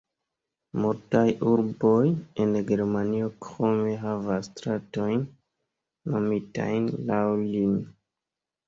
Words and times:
Multaj 0.85 1.25
urboj 1.51 1.99
en 2.45 2.57
Germanio 2.71 3.29
krome 3.49 3.95
havas 4.07 4.51
stratojn 4.53 5.23
nomitajn 6.17 6.95
laŭ 7.13 7.25
li. 7.47 7.65